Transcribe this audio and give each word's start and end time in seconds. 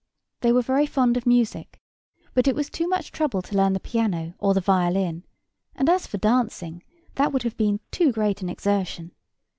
They 0.39 0.51
were 0.51 0.63
very 0.63 0.87
fond 0.87 1.15
of 1.15 1.27
music, 1.27 1.79
but 2.33 2.47
it 2.47 2.55
was 2.55 2.71
too 2.71 2.87
much 2.87 3.11
trouble 3.11 3.43
to 3.43 3.55
learn 3.55 3.73
the 3.73 3.79
piano 3.79 4.33
or 4.39 4.55
the 4.55 4.59
violin; 4.59 5.25
and 5.75 5.87
as 5.87 6.07
for 6.07 6.17
dancing, 6.17 6.81
that 7.13 7.31
would 7.31 7.43
have 7.43 7.55
been 7.55 7.81
too 7.91 8.11
great 8.11 8.41
an 8.41 8.49
exertion. 8.49 9.11